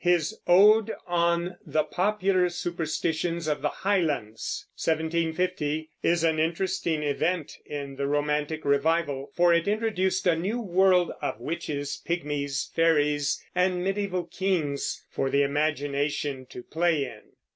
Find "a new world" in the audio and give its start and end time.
10.25-11.11